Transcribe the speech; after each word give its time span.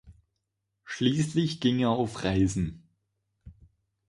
Schließlich 0.83 1.59
ging 1.61 1.77
er 1.77 1.91
auf 1.91 2.23
Reisen. 2.23 2.89